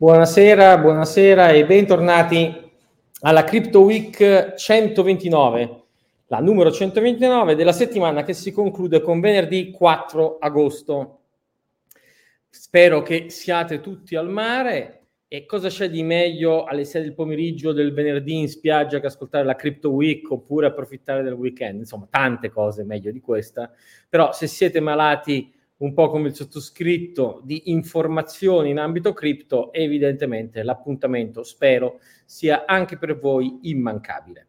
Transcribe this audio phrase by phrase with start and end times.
[0.00, 2.70] Buonasera, buonasera e bentornati
[3.20, 5.82] alla Crypto Week 129,
[6.28, 11.18] la numero 129 della settimana che si conclude con venerdì 4 agosto.
[12.48, 17.72] Spero che siate tutti al mare e cosa c'è di meglio alle 6 del pomeriggio
[17.72, 21.80] del venerdì in spiaggia che ascoltare la Crypto Week oppure approfittare del weekend?
[21.80, 23.70] Insomma, tante cose meglio di questa.
[24.08, 30.62] Però se siete malati un po' come il sottoscritto di informazioni in ambito cripto, evidentemente
[30.62, 34.48] l'appuntamento, spero, sia anche per voi immancabile.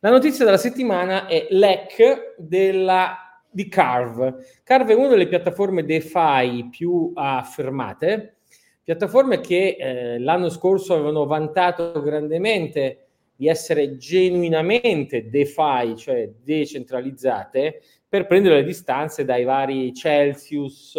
[0.00, 3.16] La notizia della settimana è l'EC della,
[3.48, 4.44] di Carve.
[4.64, 8.38] Carve è una delle piattaforme DeFi più affermate,
[8.82, 13.06] piattaforme che eh, l'anno scorso avevano vantato grandemente
[13.36, 20.94] di essere genuinamente DeFi, cioè decentralizzate, per prendere le distanze dai vari Celsius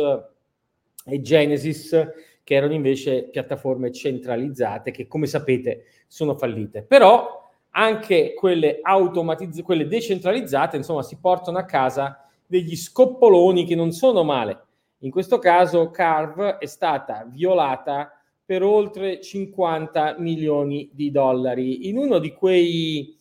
[1.05, 2.09] e Genesis,
[2.43, 6.81] che erano invece piattaforme centralizzate che, come sapete, sono fallite.
[6.81, 13.91] Però anche quelle, automatizz- quelle decentralizzate, insomma, si portano a casa degli scoppoloni che non
[13.91, 14.63] sono male.
[15.01, 18.11] In questo caso Carve è stata violata
[18.43, 23.15] per oltre 50 milioni di dollari in uno di quei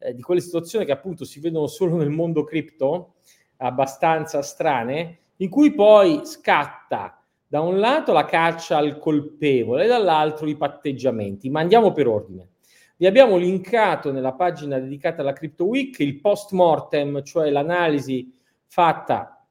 [0.00, 3.14] eh, di quelle situazioni che appunto si vedono solo nel mondo cripto,
[3.58, 10.48] abbastanza strane, in cui poi scatta da un lato la caccia al colpevole e dall'altro
[10.48, 11.50] i patteggiamenti.
[11.50, 12.48] Ma andiamo per ordine.
[12.96, 18.32] Vi abbiamo linkato nella pagina dedicata alla Crypto Week il post mortem, cioè l'analisi
[18.66, 19.46] fatta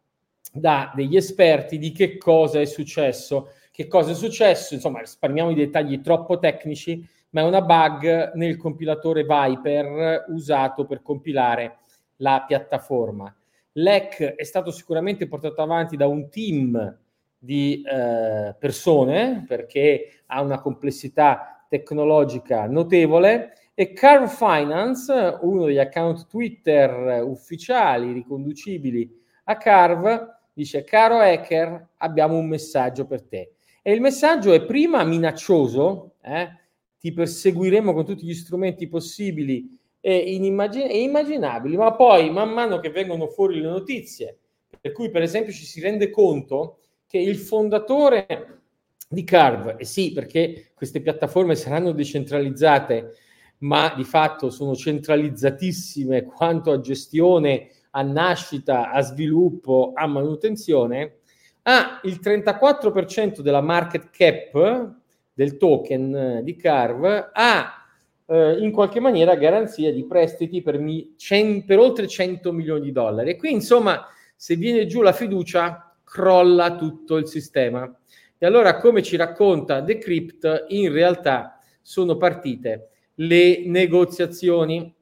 [0.52, 3.50] da degli esperti di che cosa è successo.
[3.72, 4.74] Che cosa è successo?
[4.74, 11.02] Insomma, risparmiamo i dettagli troppo tecnici, ma è una bug nel compilatore Viper usato per
[11.02, 11.80] compilare
[12.18, 13.34] la piattaforma.
[13.74, 16.98] L'EC è stato sicuramente portato avanti da un team
[17.38, 26.28] di eh, persone perché ha una complessità tecnologica notevole e Carve Finance, uno degli account
[26.28, 29.10] Twitter ufficiali riconducibili
[29.46, 35.04] a Carve, dice caro hacker abbiamo un messaggio per te e il messaggio è prima
[35.06, 36.59] minaccioso, eh?
[37.00, 42.80] Ti perseguiremo con tutti gli strumenti possibili e, inimmagin- e immaginabili, ma poi man mano
[42.80, 44.38] che vengono fuori le notizie,
[44.80, 48.62] per cui per esempio ci si rende conto che il fondatore
[49.08, 53.14] di Carve, e sì perché queste piattaforme saranno decentralizzate,
[53.60, 61.16] ma di fatto sono centralizzatissime quanto a gestione, a nascita, a sviluppo, a manutenzione,
[61.64, 64.98] ha il 34% della market cap
[65.40, 67.86] del token di Carve, ha
[68.26, 72.92] eh, in qualche maniera garanzia di prestiti per, mi, cen, per oltre 100 milioni di
[72.92, 73.30] dollari.
[73.30, 74.06] E qui, insomma,
[74.36, 77.90] se viene giù la fiducia, crolla tutto il sistema.
[78.38, 84.94] E allora, come ci racconta Decrypt, in realtà sono partite le negoziazioni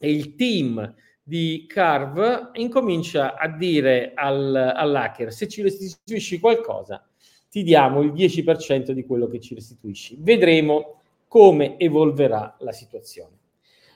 [0.00, 7.04] e il team di Carve incomincia a dire al, all'hacker se ci restituisci qualcosa
[7.56, 10.18] ti diamo il 10% di quello che ci restituisci.
[10.20, 13.38] Vedremo come evolverà la situazione.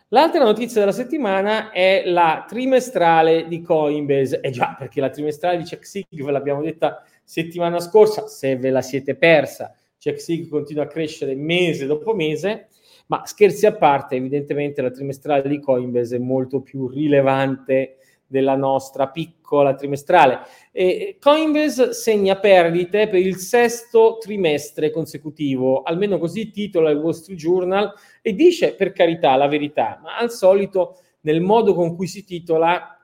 [0.08, 4.40] L'altra notizia della settimana è la trimestrale di Coinbase.
[4.40, 8.80] Eh già, perché la trimestrale di CheckSig ve l'abbiamo detta settimana scorsa, se ve la
[8.80, 12.68] siete persa, CheckSig continua a crescere mese dopo mese,
[13.08, 17.98] ma scherzi a parte, evidentemente la trimestrale di Coinbase è molto più rilevante
[18.30, 20.38] della nostra piccola trimestrale.
[20.70, 27.38] E Coinbase segna perdite per il sesto trimestre consecutivo, almeno così titola il Wall Street
[27.38, 27.92] Journal
[28.22, 32.96] e dice per carità la verità, ma al solito nel modo con cui si titola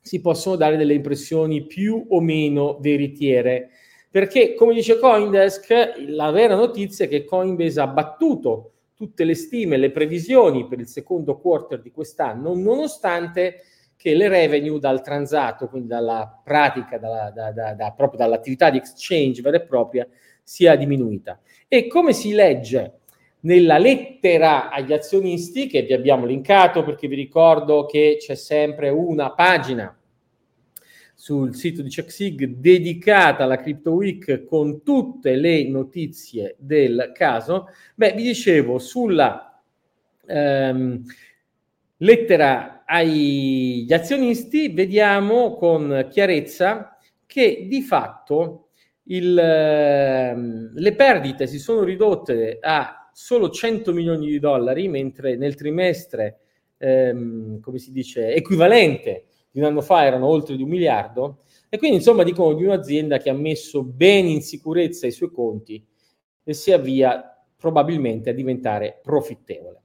[0.00, 3.70] si possono dare delle impressioni più o meno veritiere.
[4.10, 9.76] Perché, come dice Coindesk, la vera notizia è che Coinbase ha battuto tutte le stime,
[9.76, 13.62] le previsioni per il secondo quarter di quest'anno, nonostante
[13.96, 18.78] che le revenue dal transato, quindi dalla pratica, dalla, da, da, da, proprio dall'attività di
[18.78, 20.06] exchange vera e propria,
[20.42, 21.40] sia diminuita.
[21.68, 23.00] E come si legge
[23.40, 29.32] nella lettera agli azionisti, che vi abbiamo linkato perché vi ricordo che c'è sempre una
[29.32, 29.96] pagina
[31.14, 38.12] sul sito di CheckSig dedicata alla Crypto Week con tutte le notizie del caso, beh,
[38.12, 39.62] vi dicevo sulla
[40.26, 41.02] ehm,
[41.98, 46.96] lettera agli azionisti vediamo con chiarezza
[47.26, 48.68] che di fatto
[49.04, 55.54] il, ehm, le perdite si sono ridotte a solo 100 milioni di dollari, mentre nel
[55.54, 56.40] trimestre,
[56.78, 61.38] ehm, come si dice, equivalente di un anno fa erano oltre di un miliardo.
[61.68, 65.84] E quindi insomma dicono di un'azienda che ha messo bene in sicurezza i suoi conti
[66.44, 67.22] e si avvia
[67.56, 69.83] probabilmente a diventare profittevole.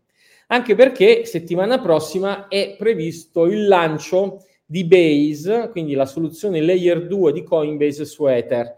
[0.51, 7.31] Anche perché settimana prossima è previsto il lancio di Base, quindi la soluzione layer 2
[7.31, 8.75] di Coinbase su Ether.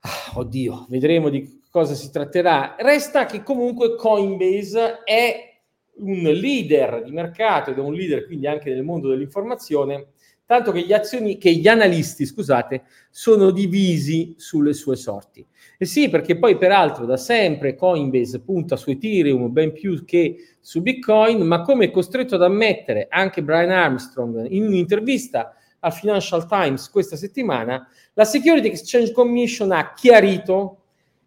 [0.00, 2.74] Ah, oddio, vedremo di cosa si tratterà.
[2.78, 5.60] Resta che comunque Coinbase è
[5.98, 10.08] un leader di mercato ed è un leader quindi anche nel mondo dell'informazione,
[10.46, 15.46] tanto che gli, azioni, che gli analisti, scusate, sono divisi sulle sue sorti.
[15.78, 20.82] E sì, perché poi peraltro da sempre Coinbase punta su Ethereum ben più che su
[20.82, 26.88] Bitcoin, ma come è costretto ad ammettere anche Brian Armstrong in un'intervista al Financial Times
[26.88, 30.78] questa settimana, la Security Exchange Commission ha chiarito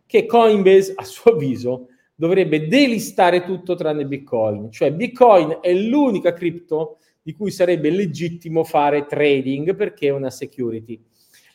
[0.05, 4.71] che Coinbase, a suo avviso, dovrebbe delistare tutto tranne Bitcoin.
[4.71, 11.03] Cioè Bitcoin è l'unica cripto di cui sarebbe legittimo fare trading perché è una security.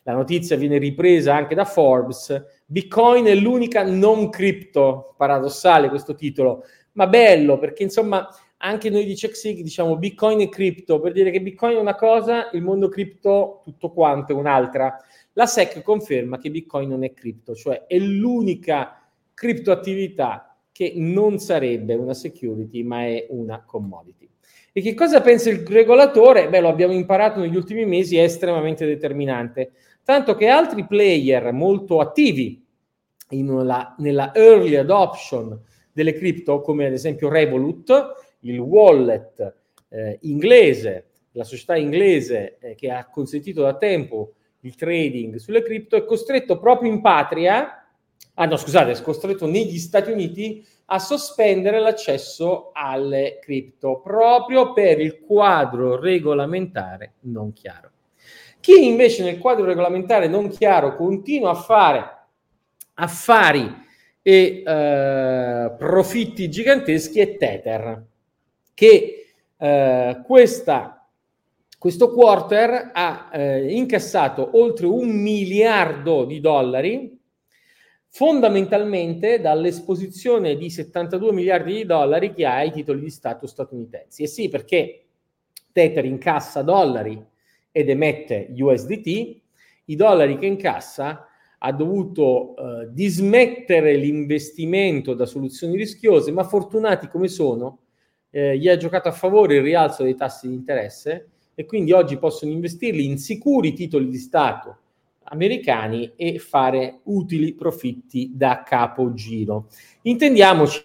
[0.02, 2.64] La notizia viene ripresa anche da Forbes.
[2.66, 6.64] Bitcoin è l'unica non cripto, paradossale questo titolo,
[6.94, 11.40] ma bello perché insomma anche noi di CheckSig diciamo Bitcoin e cripto per dire che
[11.40, 14.96] Bitcoin è una cosa, il mondo cripto tutto quanto è un'altra.
[15.34, 21.94] La SEC conferma che Bitcoin non è cripto, cioè è l'unica criptoattività che non sarebbe
[21.94, 24.19] una security ma è una commodity.
[24.72, 26.48] E che cosa pensa il regolatore?
[26.48, 29.72] Beh, lo abbiamo imparato negli ultimi mesi, è estremamente determinante.
[30.04, 32.64] Tanto che altri player molto attivi
[33.28, 35.60] la, nella early adoption
[35.92, 39.54] delle cripto, come ad esempio Revolut, il wallet
[39.88, 45.96] eh, inglese, la società inglese eh, che ha consentito da tempo il trading sulle cripto,
[45.96, 47.80] è costretto proprio in patria
[48.34, 55.00] ah no scusate, è costretto negli Stati Uniti a sospendere l'accesso alle cripto proprio per
[55.00, 57.90] il quadro regolamentare non chiaro.
[58.58, 62.18] Chi invece nel quadro regolamentare non chiaro continua a fare
[62.94, 63.72] affari
[64.20, 68.04] e eh, profitti giganteschi è Tether,
[68.74, 71.08] che eh, questa,
[71.78, 77.19] questo quarter ha eh, incassato oltre un miliardo di dollari
[78.12, 84.24] fondamentalmente dall'esposizione di 72 miliardi di dollari che ha ai titoli di Stato statunitensi.
[84.24, 85.04] E sì, perché
[85.72, 87.24] Tether incassa dollari
[87.70, 89.40] ed emette USDT,
[89.84, 91.26] i dollari che incassa
[91.62, 97.78] ha dovuto eh, dismettere l'investimento da soluzioni rischiose, ma fortunati come sono,
[98.30, 102.16] eh, gli ha giocato a favore il rialzo dei tassi di interesse e quindi oggi
[102.16, 104.78] possono investirli in sicuri titoli di Stato
[105.24, 109.68] americani e fare utili profitti da capogiro.
[110.02, 110.84] Intendiamoci,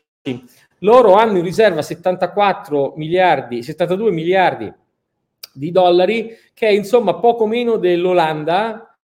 [0.80, 4.74] loro hanno in riserva 74 miliardi, 72 miliardi
[5.54, 8.98] di dollari, che è insomma poco meno dell'Olanda,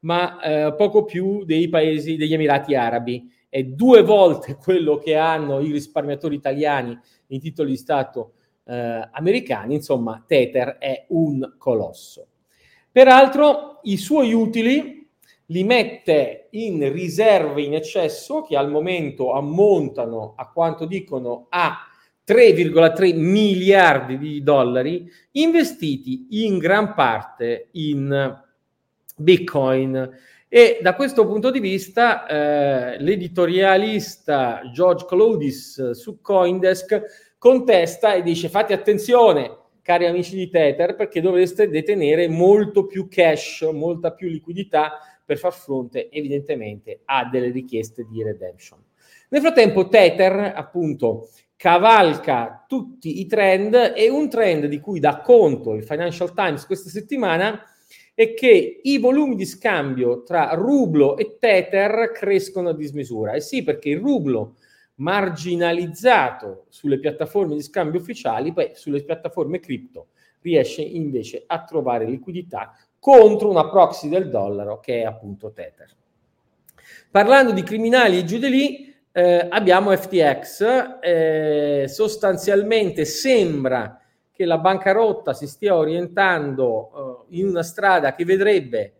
[0.00, 3.30] ma eh, poco più dei paesi degli Emirati Arabi.
[3.48, 6.98] È due volte quello che hanno i risparmiatori italiani
[7.28, 8.34] in titoli di Stato
[8.64, 9.74] eh, americani.
[9.74, 12.28] Insomma, Tether è un colosso.
[12.96, 15.06] Peraltro i suoi utili
[15.48, 21.76] li mette in riserve in eccesso che al momento ammontano a quanto dicono a
[22.26, 28.34] 3,3 miliardi di dollari investiti in gran parte in
[29.14, 30.18] Bitcoin.
[30.48, 38.48] E da questo punto di vista eh, l'editorialista George Clodis su Coindesk contesta e dice
[38.48, 44.98] fate attenzione cari amici di Tether, perché dovreste detenere molto più cash, molta più liquidità
[45.24, 48.82] per far fronte evidentemente a delle richieste di redemption.
[49.28, 55.74] Nel frattempo Tether appunto cavalca tutti i trend e un trend di cui dà conto
[55.74, 57.62] il Financial Times questa settimana
[58.12, 63.34] è che i volumi di scambio tra rublo e Tether crescono a dismisura.
[63.34, 64.56] E sì, perché il rublo
[64.96, 70.08] marginalizzato sulle piattaforme di scambio ufficiali, poi sulle piattaforme cripto
[70.40, 75.90] riesce invece a trovare liquidità contro una proxy del dollaro che è appunto Tether.
[77.10, 84.00] Parlando di criminali e giù di lì, eh, abbiamo FTX, eh, sostanzialmente sembra
[84.30, 88.92] che la bancarotta si stia orientando eh, in una strada che vedrebbe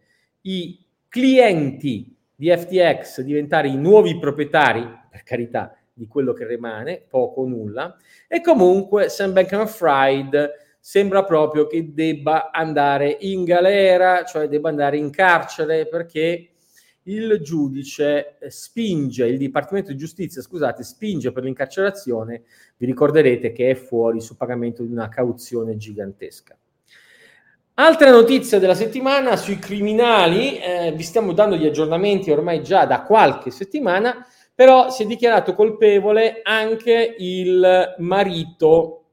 [0.43, 7.41] i clienti di FTX diventare i nuovi proprietari, per carità, di quello che rimane, poco
[7.41, 7.97] o nulla,
[8.29, 15.09] e comunque Sam Bankman-Fried sembra proprio che debba andare in galera, cioè debba andare in
[15.11, 16.51] carcere perché
[17.05, 22.43] il giudice spinge, il Dipartimento di Giustizia, scusate, spinge per l'incarcerazione,
[22.77, 26.57] vi ricorderete che è fuori su pagamento di una cauzione gigantesca.
[27.79, 33.03] Altra notizia della settimana sui criminali, eh, vi stiamo dando gli aggiornamenti ormai già da
[33.03, 39.05] qualche settimana, però si è dichiarato colpevole anche il marito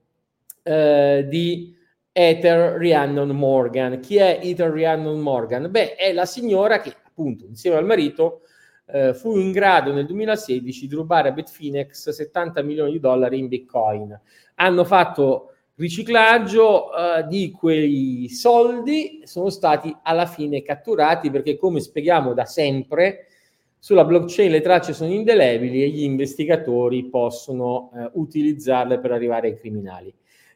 [0.64, 1.76] eh, di
[2.14, 4.00] Ether Rhiannon Morgan.
[4.00, 5.70] Chi è Ether Rhiannon Morgan?
[5.70, 8.44] Beh, è la signora che appunto insieme al marito
[8.86, 13.50] eh, fu in grado nel 2016 di rubare a Bitfinex 70 milioni di dollari in
[13.50, 14.18] Bitcoin.
[14.56, 22.34] Hanno fatto riciclaggio uh, di quei soldi sono stati alla fine catturati perché come spieghiamo
[22.34, 23.26] da sempre
[23.84, 29.58] sulla blockchain le tracce sono indelebili e gli investigatori possono uh, utilizzarle per arrivare ai
[29.58, 30.14] criminali.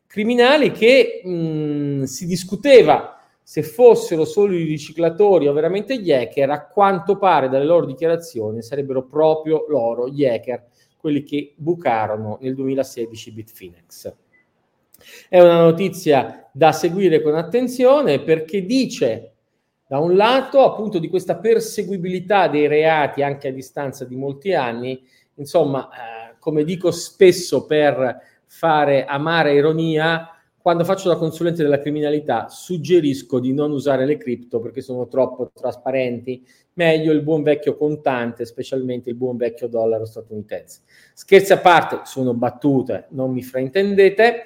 [0.08, 6.50] Criminali che mh, mm, si discuteva se fossero solo i riciclatori o veramente gli hacker,
[6.52, 10.64] a quanto pare dalle loro dichiarazioni sarebbero proprio loro, gli hacker,
[10.96, 14.16] quelli che bucarono nel 2016 Bitfinex.
[15.28, 19.34] È una notizia da seguire con attenzione perché dice
[19.88, 25.02] da un lato appunto di questa perseguibilità dei reati anche a distanza di molti anni,
[25.36, 30.32] insomma, eh, come dico spesso per fare amare ironia,
[30.68, 35.50] quando faccio la consulente della criminalità suggerisco di non usare le cripto perché sono troppo
[35.54, 40.82] trasparenti, meglio il buon vecchio contante, specialmente il buon vecchio dollaro statunitense.
[41.14, 44.44] Scherzi a parte, sono battute, non mi fraintendete.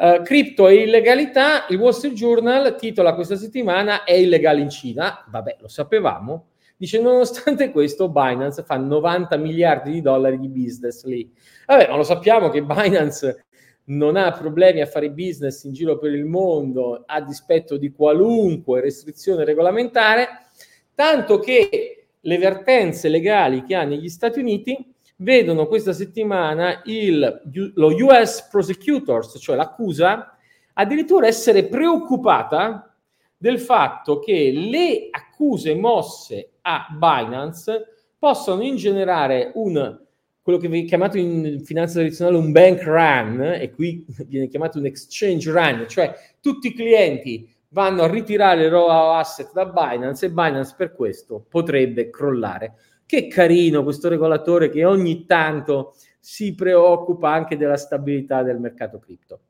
[0.00, 5.26] Uh, cripto e illegalità, il Wall Street Journal titola questa settimana è illegale in Cina,
[5.28, 6.46] vabbè lo sapevamo,
[6.78, 11.30] dice nonostante questo Binance fa 90 miliardi di dollari di business lì.
[11.66, 13.44] Vabbè, ma lo sappiamo che Binance
[13.90, 18.80] non ha problemi a fare business in giro per il mondo a dispetto di qualunque
[18.80, 20.46] restrizione regolamentare,
[20.94, 27.42] tanto che le vertenze legali che ha negli Stati Uniti vedono questa settimana il,
[27.74, 30.36] lo US Prosecutors, cioè l'accusa,
[30.74, 32.94] addirittura essere preoccupata
[33.36, 37.86] del fatto che le accuse mosse a Binance
[38.18, 39.98] possano ingenerare un
[40.42, 44.86] quello che viene chiamato in finanza tradizionale un bank run e qui viene chiamato un
[44.86, 50.30] exchange run, cioè tutti i clienti vanno a ritirare il raw asset da Binance e
[50.30, 52.74] Binance per questo potrebbe crollare.
[53.10, 59.40] Che carino questo regolatore che ogni tanto si preoccupa anche della stabilità del mercato cripto.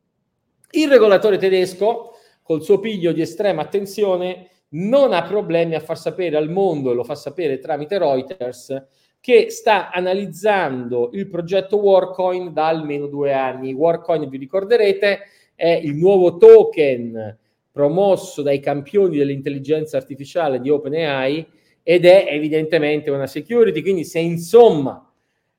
[0.71, 2.13] Il regolatore tedesco,
[2.43, 6.95] col suo piglio di estrema attenzione, non ha problemi a far sapere al mondo, e
[6.95, 8.83] lo fa sapere tramite Reuters,
[9.21, 13.75] che sta analizzando il progetto Warcoin da almeno due anni.
[13.75, 15.19] Warcoin, vi ricorderete,
[15.55, 17.37] è il nuovo token
[17.71, 25.11] promosso dai campioni dell'intelligenza artificiale di OpenAI ed è evidentemente una security, quindi se insomma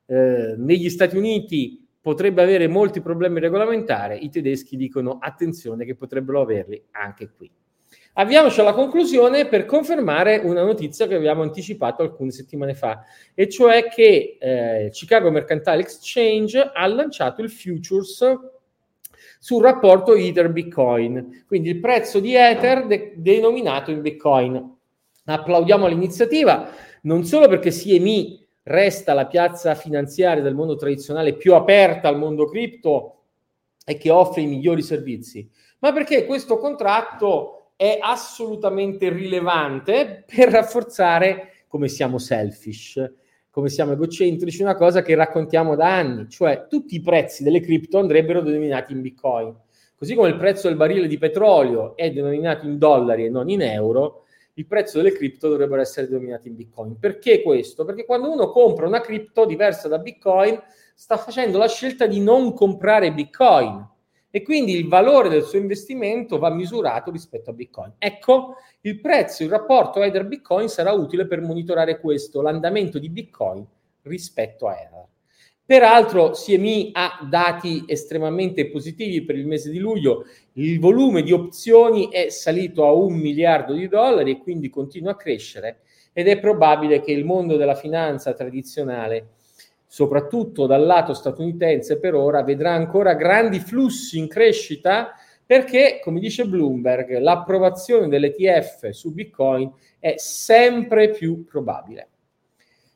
[0.06, 6.40] eh, negli Stati Uniti potrebbe avere molti problemi regolamentari, i tedeschi dicono attenzione che potrebbero
[6.40, 7.50] averli anche qui.
[8.14, 13.88] Avviamoci alla conclusione per confermare una notizia che abbiamo anticipato alcune settimane fa, e cioè
[13.88, 18.22] che eh, Chicago Mercantile Exchange ha lanciato il futures
[19.38, 24.76] sul rapporto Ether-Bitcoin, quindi il prezzo di Ether de- denominato in Bitcoin.
[25.24, 26.68] Applaudiamo l'iniziativa
[27.02, 32.46] non solo perché CME resta la piazza finanziaria del mondo tradizionale più aperta al mondo
[32.46, 33.22] cripto
[33.84, 35.48] e che offre i migliori servizi,
[35.80, 43.12] ma perché questo contratto è assolutamente rilevante per rafforzare come siamo selfish,
[43.50, 47.98] come siamo egocentrici, una cosa che raccontiamo da anni, cioè tutti i prezzi delle cripto
[47.98, 49.56] andrebbero denominati in bitcoin.
[49.96, 53.62] Così come il prezzo del barile di petrolio è denominato in dollari e non in
[53.62, 56.98] euro, il prezzo delle cripto dovrebbero essere denominati in bitcoin.
[56.98, 57.84] Perché questo?
[57.84, 60.60] Perché quando uno compra una cripto diversa da bitcoin,
[60.94, 63.90] sta facendo la scelta di non comprare bitcoin,
[64.34, 67.92] e quindi il valore del suo investimento va misurato rispetto a Bitcoin.
[67.98, 73.62] Ecco, il prezzo, il rapporto Ether Bitcoin sarà utile per monitorare questo, l'andamento di Bitcoin
[74.04, 75.06] rispetto a Ether.
[75.66, 82.10] Peraltro CME ha dati estremamente positivi per il mese di luglio, il volume di opzioni
[82.10, 85.80] è salito a un miliardo di dollari e quindi continua a crescere
[86.12, 89.28] ed è probabile che il mondo della finanza tradizionale
[89.92, 95.12] soprattutto dal lato statunitense per ora, vedrà ancora grandi flussi in crescita
[95.44, 102.08] perché, come dice Bloomberg, l'approvazione dell'ETF su Bitcoin è sempre più probabile.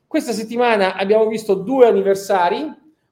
[0.07, 2.65] Questa settimana abbiamo visto due anniversari,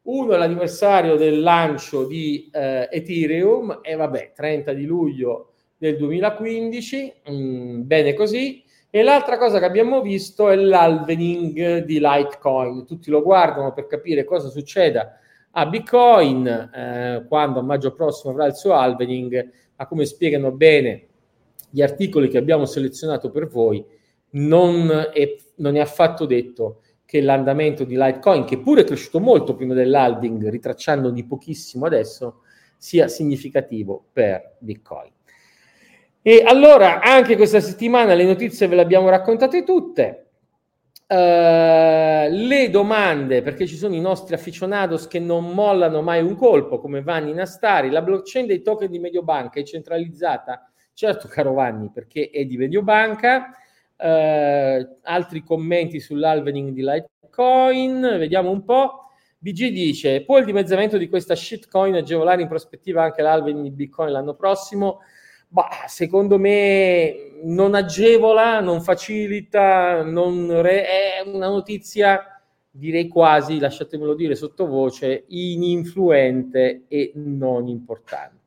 [0.05, 7.13] uno è l'anniversario del lancio di eh, Ethereum e vabbè, 30 di luglio del 2015,
[7.31, 12.85] mm, bene così, e l'altra cosa che abbiamo visto è l'halvening di Litecoin.
[12.85, 15.19] Tutti lo guardano per capire cosa succeda
[15.51, 21.07] a Bitcoin eh, quando a maggio prossimo avrà il suo halvening, ma come spiegano bene
[21.69, 23.83] gli articoli che abbiamo selezionato per voi,
[24.31, 29.55] non è, non è affatto detto che l'andamento di Litecoin, che pure è cresciuto molto
[29.55, 32.41] prima dell'halving, ritracciando di pochissimo adesso,
[32.77, 35.11] sia significativo per Bitcoin.
[36.21, 40.21] E allora, anche questa settimana le notizie ve le abbiamo raccontate tutte.
[41.07, 46.79] Uh, le domande, perché ci sono i nostri aficionados che non mollano mai un colpo,
[46.79, 50.67] come Vanni Nastari, la blockchain dei token di Mediobanca è centralizzata?
[50.93, 53.51] Certo, caro Vanni, perché è di Mediobanca.
[53.97, 59.05] Uh, altri commenti sull'alvening di Litecoin, vediamo un po'.
[59.37, 64.11] BG dice, può il dimezzamento di questa shitcoin agevolare in prospettiva anche l'alvening di Bitcoin
[64.11, 65.01] l'anno prossimo?
[65.47, 74.15] Bah, secondo me non agevola, non facilita, non re- è una notizia, direi quasi, lasciatemelo
[74.15, 78.44] dire sottovoce, ininfluente e non importante.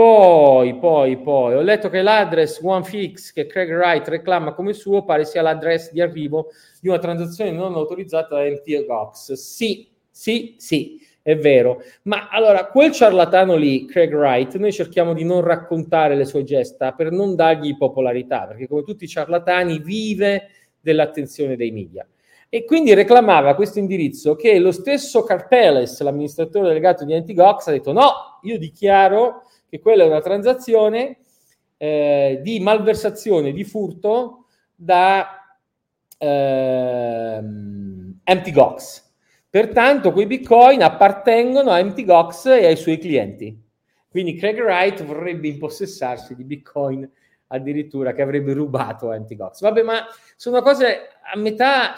[0.00, 5.26] Poi, poi, poi, ho letto che l'address OneFix che Craig Wright reclama come suo pare
[5.26, 6.46] sia l'address di arrivo
[6.80, 9.34] di una transazione non autorizzata da MTGOX.
[9.34, 11.82] Sì, sì, sì è vero.
[12.04, 16.92] Ma allora, quel ciarlatano lì, Craig Wright, noi cerchiamo di non raccontare le sue gesta
[16.92, 20.48] per non dargli popolarità, perché come tutti i ciarlatani vive
[20.80, 22.08] dell'attenzione dei media.
[22.48, 27.92] E quindi reclamava questo indirizzo che lo stesso Carpeles, l'amministratore delegato di Antigox, ha detto
[27.92, 31.18] no, io dichiaro che quella è una transazione
[31.78, 35.56] eh, di malversazione, di furto da
[36.18, 37.40] eh,
[38.24, 39.08] Antigox
[39.50, 43.60] Pertanto quei bitcoin appartengono a MTGOX e ai suoi clienti.
[44.08, 47.08] Quindi Craig Wright vorrebbe impossessarsi di bitcoin
[47.48, 49.60] addirittura che avrebbe rubato a MTGOX.
[49.62, 51.94] Vabbè, ma sono cose a metà,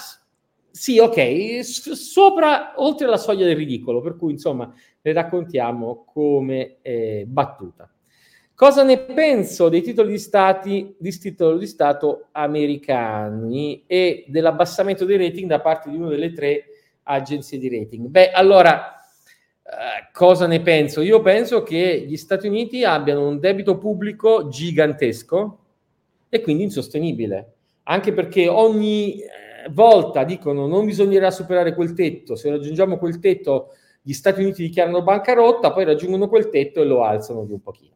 [0.73, 7.25] sì, ok, sopra, oltre la soglia del ridicolo, per cui insomma le raccontiamo come eh,
[7.29, 7.91] battuta.
[8.55, 15.19] Cosa ne penso dei titoli di, stati, di titolo di Stato americani e dell'abbassamento dei
[15.19, 16.65] rating da parte di una delle tre
[17.03, 18.07] agenzie di rating.
[18.07, 18.99] Beh, allora,
[19.63, 21.03] eh, cosa ne penso?
[21.03, 25.59] Io penso che gli Stati Uniti abbiano un debito pubblico gigantesco
[26.29, 29.19] e quindi insostenibile, anche perché ogni
[29.71, 35.03] volta dicono non bisognerà superare quel tetto, se raggiungiamo quel tetto gli Stati Uniti dichiarano
[35.03, 37.95] bancarotta, poi raggiungono quel tetto e lo alzano di un pochino.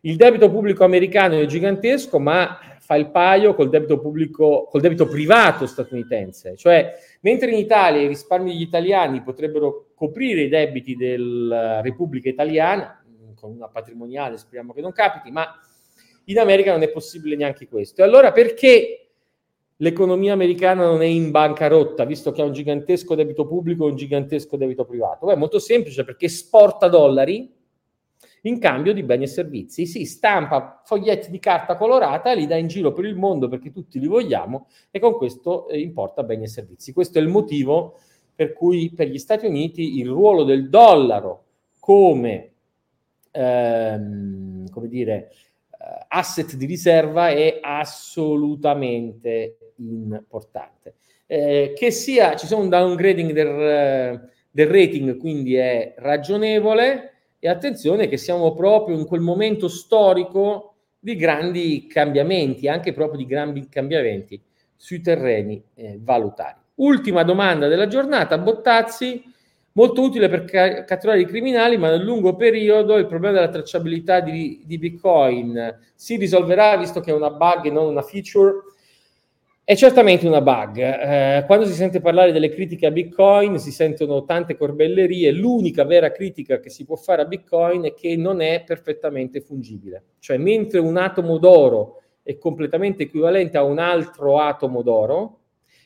[0.00, 5.06] Il debito pubblico americano è gigantesco, ma fa il paio col debito pubblico, col debito
[5.06, 6.56] privato statunitense.
[6.56, 13.02] Cioè, mentre in Italia i risparmi degli italiani potrebbero coprire i debiti della Repubblica Italiana,
[13.34, 15.46] con una patrimoniale, speriamo che non capiti, ma
[16.24, 18.02] in America non è possibile neanche questo.
[18.02, 19.03] E allora perché
[19.76, 23.96] l'economia americana non è in bancarotta, visto che ha un gigantesco debito pubblico e un
[23.96, 25.26] gigantesco debito privato?
[25.26, 27.52] Beh, molto semplice, perché esporta dollari
[28.42, 29.86] in cambio di beni e servizi.
[29.86, 33.98] Si stampa foglietti di carta colorata, li dà in giro per il mondo perché tutti
[33.98, 36.92] li vogliamo e con questo eh, importa beni e servizi.
[36.92, 37.98] Questo è il motivo
[38.34, 41.44] per cui per gli Stati Uniti il ruolo del dollaro
[41.78, 42.52] come,
[43.30, 45.30] ehm, come dire,
[46.08, 50.94] asset di riserva è assolutamente importante.
[51.26, 58.08] Eh, che sia, ci sia un downgrading del, del rating, quindi è ragionevole, e attenzione
[58.08, 64.42] che siamo proprio in quel momento storico di grandi cambiamenti, anche proprio di grandi cambiamenti
[64.74, 66.56] sui terreni eh, valutari.
[66.76, 69.22] Ultima domanda della giornata, Bottazzi,
[69.74, 74.20] molto utile per ca- catturare i criminali, ma nel lungo periodo il problema della tracciabilità
[74.20, 78.54] di, di Bitcoin si risolverà visto che è una bug e non una feature?
[79.66, 80.76] È certamente una bug.
[80.76, 85.32] Eh, quando si sente parlare delle critiche a Bitcoin si sentono tante corbellerie.
[85.32, 90.02] L'unica vera critica che si può fare a Bitcoin è che non è perfettamente fungibile.
[90.18, 95.38] Cioè, mentre un atomo d'oro è completamente equivalente a un altro atomo d'oro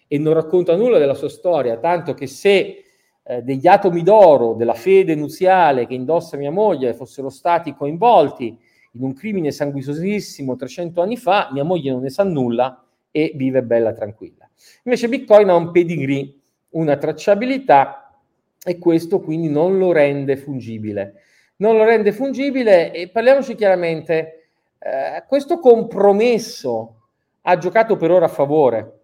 [0.09, 2.83] e non racconta nulla della sua storia, tanto che se
[3.29, 8.59] eh, degli atomi d'oro della fede nuziale che indossa mia moglie fossero stati coinvolti
[8.93, 13.63] in un crimine sanguinosissimo 300 anni fa, mia moglie non ne sa nulla e vive
[13.63, 14.49] bella tranquilla.
[14.85, 16.35] Invece Bitcoin ha un pedigree,
[16.71, 18.19] una tracciabilità
[18.65, 21.17] e questo quindi non lo rende fungibile.
[21.57, 26.95] Non lo rende fungibile e parliamoci chiaramente, eh, questo compromesso
[27.43, 28.98] ha giocato per ora a favore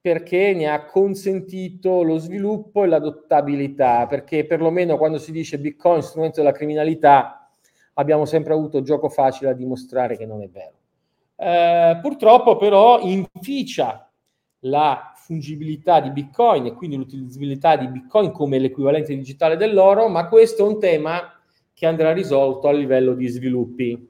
[0.00, 6.40] perché ne ha consentito lo sviluppo e l'adottabilità, perché perlomeno quando si dice Bitcoin strumento
[6.40, 7.50] della criminalità
[7.94, 10.78] abbiamo sempre avuto gioco facile a dimostrare che non è vero.
[11.36, 14.10] Eh, purtroppo però inficia
[14.60, 20.64] la fungibilità di Bitcoin e quindi l'utilizzabilità di Bitcoin come l'equivalente digitale dell'oro, ma questo
[20.64, 21.34] è un tema
[21.74, 24.08] che andrà risolto a livello di sviluppi.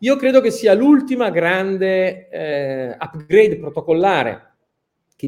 [0.00, 4.49] Io credo che sia l'ultima grande eh, upgrade protocollare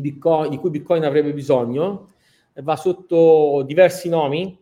[0.00, 2.08] Bitcoin, di cui Bitcoin avrebbe bisogno,
[2.54, 4.58] va sotto diversi nomi,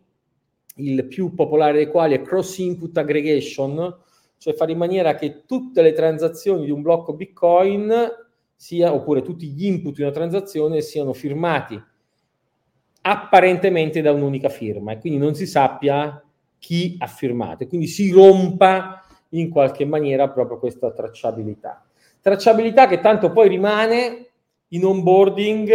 [0.75, 3.97] il più popolare dei quali è Cross Input Aggregation,
[4.37, 7.93] cioè fare in maniera che tutte le transazioni di un blocco Bitcoin
[8.55, 11.81] sia, oppure tutti gli input di una transazione siano firmati
[13.03, 16.23] apparentemente da un'unica firma e quindi non si sappia
[16.59, 21.83] chi ha firmato e quindi si rompa in qualche maniera proprio questa tracciabilità.
[22.21, 24.30] Tracciabilità che tanto poi rimane
[24.73, 25.69] in onboarding,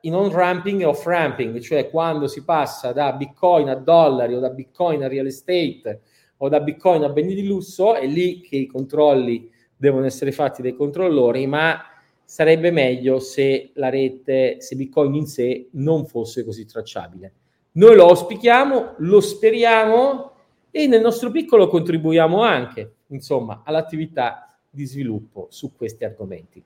[0.00, 5.02] in on-ramping e off-ramping, cioè quando si passa da bitcoin a dollari o da bitcoin
[5.02, 6.02] a real estate
[6.38, 10.62] o da bitcoin a beni di lusso, è lì che i controlli devono essere fatti
[10.62, 11.78] dai controllori, ma
[12.24, 17.32] sarebbe meglio se la rete, se Bitcoin in sé non fosse così tracciabile.
[17.72, 20.32] Noi lo auspichiamo, lo speriamo
[20.70, 26.62] e nel nostro piccolo contribuiamo anche, insomma, all'attività di sviluppo su questi argomenti.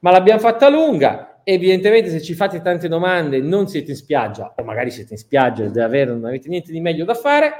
[0.00, 4.62] Ma l'abbiamo fatta lunga, evidentemente se ci fate tante domande non siete in spiaggia o
[4.62, 7.52] magari siete in spiaggia e davvero non avete niente di meglio da fare,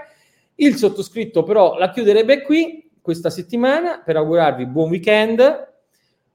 [0.57, 5.66] il sottoscritto però la chiuderebbe qui questa settimana per augurarvi buon weekend,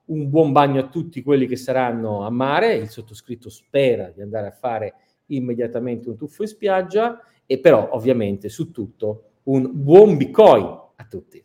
[0.05, 4.47] un buon bagno a tutti quelli che saranno a mare, il sottoscritto spera di andare
[4.47, 4.95] a fare
[5.27, 7.21] immediatamente un tuffo in spiaggia.
[7.45, 10.63] E però ovviamente su tutto un buon Bitcoin
[10.95, 11.43] a tutti.